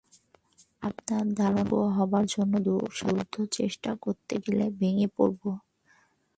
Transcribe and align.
আপনার 0.81 1.23
ধারণার 1.33 1.67
যোগ্য 1.69 1.95
হবার 1.97 2.25
জন্যে 2.33 2.59
দুঃসাধ্য 2.67 3.35
চেষ্টা 3.51 3.91
করতে 4.03 4.33
গেলে 4.43 4.65
ভেঙে 4.79 5.07
পড়ব। 5.15 5.41